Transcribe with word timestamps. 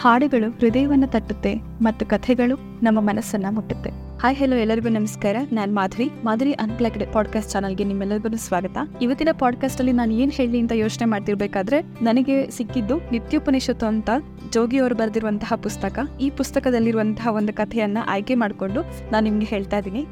ಹಾಡುಗಳು 0.00 0.50
ಹೃದಯವನ್ನು 0.50 1.06
ತಟ್ಟುತ್ತೆ 1.06 1.54
ಮತ್ತು 1.82 2.06
ಕಥೆಗಳು 2.06 2.56
ನಮ್ಮ 2.82 3.00
ಮನಸ್ಸನ್ನ 3.00 3.46
ಮುಟ್ಟುತ್ತೆ. 3.50 3.90
ಹಾಯ್ 4.22 4.36
ಹಲೋ 4.36 4.56
ಎಲ್ಲರಿಗೂ 4.56 4.88
ನಮಸ್ಕಾರ. 4.88 5.36
ನಾನು 5.52 5.74
ಮಾಧುರಿ. 5.74 6.10
ಮಾಧುರಿ 6.24 6.52
ಅನ್ಪ್ಲಗ್ಡ್ 6.52 7.12
ಪಾಡ್ಕಾಸ್ಟ್ 7.12 7.50
ಚಾನಲ್ಗೆ 7.50 7.84
ನಿಮ್ಮೆಲ್ಲರಿಗೂ 7.84 8.36
ಸ್ವಾಗತ. 8.36 8.76
ಇವತ್ತಿನ 9.02 9.28
ಪಾಡ್ಕಾಸ್ಟ್ 9.38 9.78
ಅಲ್ಲಿ 9.78 9.92
ನಾನು 9.92 10.12
ಏನ್ 10.12 10.32
ಹೇಳಿ 10.32 10.60
ಅಂತ 10.60 10.72
ಯೋಚನೆ 10.72 11.04
ಮಾಡ್ತಿರ್ಬೇಕಾದ್ರೆ, 11.04 11.80
ನನಗೆ 11.80 12.50
ಸಿಕ್ಕಿದ್ದು 12.50 12.98
ನಿತ್ಯೋಪನಿಷತ್ತು 12.98 13.86
ಅಂತ 13.86 14.10
ಜೋಗಿಯವರು 14.52 14.94
ಬರೆದಿರುವಂತಹ 14.94 15.52
ಪುಸ್ತಕ. 15.56 15.98
ಈ 16.20 16.30
ಪುಸ್ತಕದಲ್ಲಿರುವಂತಹ 16.30 17.28
ಒಂದು 17.28 17.52
ಕಥೆಯನ್ನ 17.52 17.98
ಆಯ್ಕೆ 18.08 18.34
ಮಾಡಿಕೊಂಡು 18.34 18.80
ನಾನು 19.12 19.24
ನಿಮ್ಗೆ 19.24 19.46
ಹೇಳ್ತಾ 19.46 19.78
ಇದ್ದೀನಿ. 19.78 20.06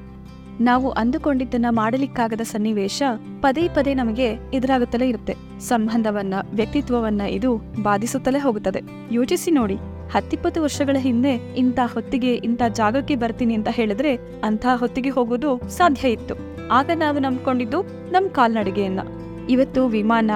ನಾವು 0.61 0.90
ಅಂದುಕೊಂಡಿದ್ದನ್ನ 0.90 1.66
ಮಾಡಲಿಕ್ಕಾಗದ 1.70 2.40
ಸನ್ನಿವೇಶ 2.40 3.02
ಪದೇ 3.40 3.68
ಪದೇ 3.68 3.95
ನಮಗೆ 3.95 4.27
ಎದುರಾಗುತ್ತಲೇ 4.54 5.08
ಇರುತ್ತೆ. 5.08 5.34
ಸಂಬಂಧವನ್ನ, 5.61 6.34
ವ್ಯಕ್ತಿತ್ವವನ್ನ 6.54 7.21
ಇದು 7.21 7.57
ಬಾಧಿಸುತ್ತಲೇ 7.82 8.39
ಹೋಗುತ್ತದೆ. 8.39 8.81
ಯೋಚಿಸಿ 9.12 9.50
ನೋಡಿ. 9.50 9.75
ಹತ್ತಿಪ್ಪತ್ತು 10.12 10.62
ವರ್ಷಗಳ 10.62 10.96
ಹಿಂದೆ 10.98 11.54
ಇಂಥ 11.57 11.79
ಹೊತ್ತಿಗೆ, 11.94 12.34
ಇಂಥ 12.34 12.62
ಜಾಗಕ್ಕೆ 12.72 13.17
ಬರ್ತೀನಿ 13.17 13.54
ಅಂತ 13.54 13.68
ಹೇಳಿದ್ರೆ 13.71 14.17
ಅಂಥ 14.44 14.67
ಹೊತ್ತಿಗೆ 14.75 15.08
ಹೋಗೋದು 15.08 15.68
ಸಾಧ್ಯ 15.68 16.08
ಇತ್ತು. 16.08 16.34
ಆಗ 16.70 16.90
ನಾವು 16.95 17.18
ನಂಬ್ಕೊಂಡಿದ್ದು 17.18 17.82
ನಮ್ 18.12 18.31
ಕಾಲ್ನಡಿಗೆಯನ್ನ. 18.31 19.00
ಇವತ್ತು 19.50 19.86
ವಿಮಾನ, 19.86 20.31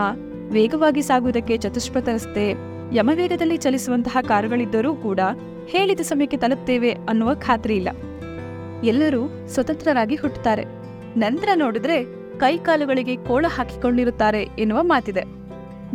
ವೇಗವಾಗಿ 0.50 1.02
ಸಾಗುವುದಕ್ಕೆ 1.02 1.56
ಚತುಷ್ಪಥ 1.56 2.08
ರಸ್ತೆ 2.08 2.54
ಯಮವೇಗದಲ್ಲಿ 2.94 3.56
ಚಲಿಸುವಂತಹ 3.56 4.16
ಕಾರುಗಳಿದ್ದರೂ 4.28 4.94
ಕೂಡ 4.94 5.20
ಹೇಳಿದ 5.66 6.00
ಸಮಯಕ್ಕೆ 6.00 6.36
ತಲುಪ್ತೇವೆ 6.36 6.90
ಅನ್ನುವ 6.90 7.34
ಖಾತ್ರಿ 7.34 7.76
ಇಲ್ಲ. 7.76 7.88
ಎಲ್ಲರೂ 8.84 9.48
ಸ್ವತಂತ್ರರಾಗಿ 9.48 10.14
ಹುಟ್ಟುತ್ತಾರೆ. 10.14 10.64
ನಂತರ 11.16 11.48
ನೋಡಿದ್ರೆ 11.54 12.04
ಕೈಕಾಲುಗಳಿಗೆ 12.38 13.16
ಕೋಳ 13.16 13.46
ಹಾಕಿಕೊಂಡಿರುತ್ತಾರೆ 13.48 14.42
ಎನ್ನುವ 14.42 14.82
ಮಾತಿದೆ. 14.82 15.22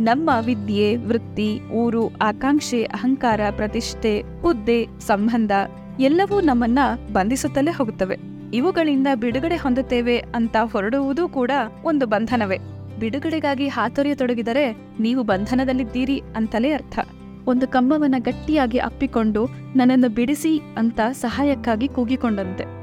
ನಮ್ಮ 0.00 0.30
ವಿದ್ಯೆ, 0.44 0.96
ವೃತ್ತಿ, 0.96 1.60
ಊರು, 1.72 2.10
ಆಕಾಂಕ್ಷೆ, 2.22 2.82
ಅಹಂಕಾರ, 2.82 3.40
ಪ್ರತಿಷ್ಠೆ, 3.56 4.22
ಹುದ್ದೆ, 4.40 4.86
ಸಂಬಂಧ 5.00 5.52
ಎಲ್ಲವೂ 6.00 6.40
ನಮ್ಮನ್ನ 6.40 6.78
ಬಂಧಿಸುತ್ತಲೇ 7.12 7.70
ಹೋಗುತ್ತವೆ. 7.70 8.16
ಇವುಗಳಿಂದ 8.54 9.06
ಬಿಡುಗಡೆ 9.14 9.56
ಹೊಂದುತ್ತೇವೆ 9.56 10.18
ಅಂತ 10.18 10.56
ಹೊರಡುವುದೂ 10.72 11.28
ಕೂಡ 11.28 11.50
ಒಂದು 11.84 12.06
ಬಂಧನವೇ. 12.06 12.58
ಬಿಡುಗಡೆಗಾಗಿ 13.00 13.68
ಹಾತೊರೆಯತೊಡಗಿದರೆ 13.68 14.76
ನೀವು 15.00 15.22
ಬಂಧನದಲ್ಲಿದ್ದೀರಿ 15.22 16.22
ಅಂತಲೇ 16.36 16.72
ಅರ್ಥ. 16.72 16.98
ಒಂದು 17.46 17.68
ಕಂಬವನ್ನ 17.68 18.14
ಗಟ್ಟಿಯಾಗಿ 18.18 18.78
ಅಪ್ಪಿಕೊಂಡು 18.78 19.48
ನನ್ನನ್ನು 19.76 20.08
ಬಿಡಿಸಿ 20.08 20.60
ಅಂತ 20.76 21.00
ಸಹಾಯಕ್ಕಾಗಿ 21.12 21.88
ಕೂಗಿಕೊಂಡಂತೆ. 21.88 22.77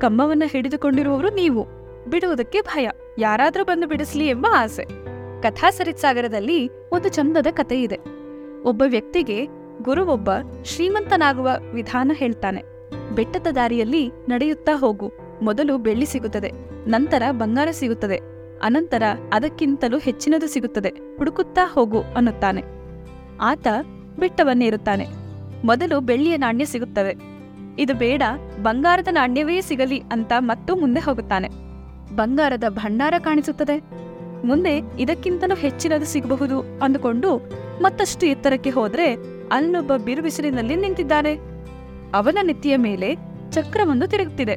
ಕಂಬವನ್ನ 0.00 0.42
ಹಿಡಿದುಕೊಂಡಿರುವವರು 0.46 1.30
ನೀವು. 1.30 1.66
ಬಿಡುವುದಕ್ಕೆ 2.10 2.60
ಭಯ. 2.60 2.88
ಯಾರಾದ್ರೂ 3.18 3.64
ಬಂದು 3.64 3.86
ಬಿಡಿಸ್ಲಿ 3.86 4.28
ಎಂಬ 4.28 4.46
ಆಸೆ. 4.50 4.84
ಕಥಾ 5.42 5.70
ಸರಿತ್ಸಾಗರದಲ್ಲಿ 5.70 6.70
ಒಂದು 6.92 7.08
ಚಂದದ 7.08 7.46
ಕತೆ 7.50 7.82
ಇದೆ. 7.82 7.98
ಒಬ್ಬ 8.62 8.82
ವ್ಯಕ್ತಿಗೆ 8.86 9.46
ಗುರುವೊಬ್ಬ 9.82 10.30
ಶ್ರೀಮಂತನಾಗುವ 10.64 11.50
ವಿಧಾನ 11.72 12.10
ಹೇಳ್ತಾನೆ. 12.14 12.62
ಬೆಟ್ಟದ 13.14 13.46
ದಾರಿಯಲ್ಲಿ 13.54 14.10
ನಡೆಯುತ್ತಾ 14.28 14.72
ಹೋಗು. 14.76 15.12
ಮೊದಲು 15.42 15.78
ಬೆಳ್ಳಿ 15.78 16.06
ಸಿಗುತ್ತದೆ. 16.06 16.50
ನಂತರ 16.88 17.22
ಬಂಗಾರ 17.30 17.68
ಸಿಗುತ್ತದೆ. 17.70 18.16
ಅನಂತರ 18.62 19.02
ಅದಕ್ಕಿಂತಲೂ 19.32 19.98
ಹೆಚ್ಚಿನದು 19.98 20.46
ಸಿಗುತ್ತದೆ. 20.46 20.88
ಹುಡುಕುತ್ತಾ 20.88 21.60
ಹೋಗು 21.66 22.02
ಅನ್ನುತ್ತಾನೆ. 22.16 22.62
ಆತ 23.40 23.66
ಬೆಟ್ಟವನ್ನೇರುತ್ತಾನೆ. 24.18 25.06
ಮೊದಲು 25.64 26.00
ಬೆಳ್ಳಿಯ 26.00 26.36
ನಾಣ್ಯ 26.36 26.64
ಸಿಗುತ್ತವೆ. 26.64 27.29
ಇದು 27.78 27.94
ಬೇಡ, 27.94 28.22
ಬಂಗಾರದ 28.62 29.08
ನಾಣ್ಯವೇ 29.10 29.60
ಸಿಗಲಿ 29.60 29.98
ಅಂತ 29.98 30.32
ಮತ್ತೂ 30.38 30.76
ಮುಂದೆ 30.76 31.00
ಹೋಗುತ್ತಾನೆ. 31.00 31.48
ಬಂಗಾರದ 32.16 32.64
ಭಂಡಾರ 32.68 33.14
ಕಾಣಿಸುತ್ತದೆ. 33.18 33.76
ಮುಂದೆ 34.46 34.78
ಇದಕ್ಕಿಂತಲೂ 34.98 35.56
ಹೆಚ್ಚಿನದು 35.56 36.04
ಸಿಗಬಹುದು 36.04 36.60
ಅಂದುಕೊಂಡು 36.60 37.36
ಮತ್ತಷ್ಟು 37.82 38.26
ಎತ್ತರಕ್ಕೆ 38.26 38.70
ಹೋದ್ರೆ 38.70 39.14
ಅಲ್ಲೊಬ್ಬ 39.52 39.96
ಬಿರುಬಿಸಿಲಿನಲ್ಲಿ 39.96 40.76
ನಿಂತಿದ್ದಾನೆ. 40.76 41.34
ಅವನ 42.14 42.38
ನೆತ್ತಿಯ 42.42 42.76
ಮೇಲೆ 42.76 43.16
ಚಕ್ರವೊಂದು 43.52 44.06
ತಿರುಗುತ್ತಿದೆ. 44.06 44.54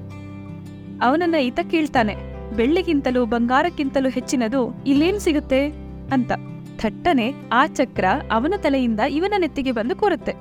ಅವನನ್ನ 1.01 1.35
ಈತ 1.35 1.59
ಕೇಳ್ತಾನೆ, 1.71 2.15
ಬೆಳ್ಳಿಗಿಂತಲೂ 2.55 3.25
ಬಂಗಾರಕ್ಕಿಂತಲೂ 3.25 4.09
ಹೆಚ್ಚಿನದು 4.09 4.83
ಇಲ್ಲೇನು 4.87 5.19
ಸಿಗುತ್ತೆ 5.19 5.69
ಅಂತ. 6.11 6.31
ಥಟ್ಟನೆ 6.79 7.33
ಆ 7.51 7.67
ಚಕ್ರ 7.67 8.05
ಅವನ 8.31 8.53
ತಲೆಯಿಂದ 8.57 8.99
ಇವನ 8.99 9.33
ನೆತ್ತಿಗೆ 9.37 9.71
ಬಂದು 9.71 9.95
ಕೂರುತ್ತೆ. 9.95 10.33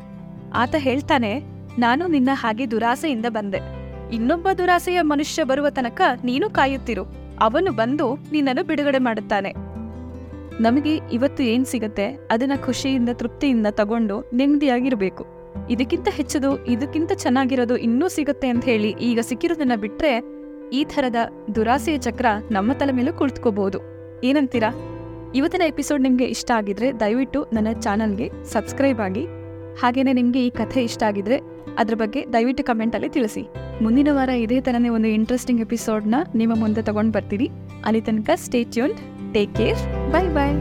ಆತ 0.54 0.74
ಹೇಳ್ತಾನೆ 0.78 1.51
ನಾನು 1.78 2.06
ನಿನ್ನ 2.06 2.28
ಹಾಗೆ 2.33 2.71
ದುರಾಸೆಯಿಂದ 2.71 3.27
ಬಂದೆ. 3.28 3.60
ಇನ್ನೊಬ್ಬ 4.15 4.49
ದುರಾಸೆಯ 4.59 5.00
ಮನುಷ್ಯ 5.03 5.44
ಬರುವ 5.44 5.71
ತನಕ 5.71 6.00
ನೀನು 6.25 6.50
ಕಾಯುತ್ತಿರು. 6.50 7.05
ಅವನು 7.41 7.72
ಬಂದು 7.72 8.19
ನಿನ್ನನ್ನು 8.33 8.66
ಬಿಡುಗಡೆ 8.66 8.99
ಮಾಡುತ್ತಾನೆ. 8.99 9.55
ನಮಗೆ 10.60 10.97
ಇವತ್ತು 10.97 11.43
ಏನ್ 11.43 11.65
ಸಿಗತ್ತೆ? 11.65 12.28
ಅದನ್ನ 12.31 12.53
ಖುಷಿಯಿಂದ, 12.56 13.09
ತೃಪ್ತಿಯಿಂದ 13.12 13.66
ತಗೊಂಡು 13.71 14.31
ನೆಮ್ಮದಿಯಾಗಿರ್ಬೇಕು. 14.33 15.27
ಇದಕ್ಕಿಂತ 15.71 16.09
ಹೆಚ್ಚದು, 16.10 16.65
ಇದಕ್ಕಿಂತ 16.65 17.12
ಚೆನ್ನಾಗಿರೋದು 17.12 17.77
ಇನ್ನೂ 17.77 18.09
ಸಿಗುತ್ತೆ 18.09 18.49
ಅಂತ 18.49 18.65
ಹೇಳಿ 18.65 18.91
ಈಗ 18.91 19.21
ಸಿಕ್ಕಿರೋದನ್ನ 19.21 19.72
ಬಿಟ್ರೆ 19.81 20.43
ಈ 20.72 20.84
ಥರದ 20.84 21.16
ದುರಾಸೆಯ 21.54 21.99
ಚಕ್ರ 21.99 22.27
ನಮ್ಮ 22.50 22.72
ತಲೆ 22.72 22.93
ಮೇಲೆ 22.93 23.12
ಕುಳಿತುಕೋಬಹುದು. 23.12 23.78
ಏನಂತೀರಾ? 24.25 24.71
ಇವತ್ತಿನ 25.34 25.62
ಎಪಿಸೋಡ್ 25.66 26.03
ನಿಮಗೆ 26.03 26.25
ಇಷ್ಟ 26.25 26.50
ಆಗಿದ್ರೆ 26.50 27.00
ದಯವಿಟ್ಟು 27.00 27.47
ನನ್ನ 27.53 27.81
ಚಾನಲ್ಗೆ 27.81 28.31
ಸಬ್ಸ್ಕ್ರೈಬ್ 28.53 29.00
ಆಗಿ 29.00 29.41
ಹಾಗೇನೆ 29.81 30.12
ನಿಮಗೆ 30.12 30.47
ಈ 30.47 30.50
ಕಥೆ 30.50 30.83
ಇಷ್ಟ 30.83 31.03
ಆಗಿದ್ರೆ 31.03 31.38
ಅದ್ರ 31.78 31.94
ಬಗ್ಗೆ 31.94 32.33
ದಯವಿಟ್ಟು 32.33 32.65
ಕಮೆಂಟಲ್ಲಿ 32.65 33.09
ತಿಳಿಸಿ. 33.09 33.49
ಮುಂದಿನ 33.83 34.09
ವಾರ 34.10 34.28
ಇದೇ 34.28 34.60
ಥರನೇ 34.60 34.88
ಒಂದು 34.88 35.09
ಇಂಟ್ರೆಸ್ಟಿಂಗ್ 35.09 35.60
ಎಪಿಸೋಡ್ನ 35.60 36.15
ನಿಮ್ಮ 36.34 36.55
ಮುಂದೆ 36.56 36.83
ತಗೊಂಡು 36.83 37.12
ಬರ್ತೀರಿ 37.12 37.50
ಅಲ್ಲಿ 37.84 38.00
ತನಕ 38.00 38.31
stay 38.34 38.65
tune 38.65 38.93
take 39.34 39.55
care 39.55 40.12
bye 40.12 40.28
bye 40.28 40.56